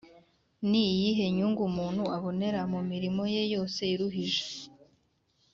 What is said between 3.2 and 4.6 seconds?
ye yose iruhije